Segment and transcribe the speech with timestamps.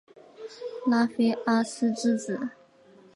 [0.87, 2.49] 拉菲阿斯之子。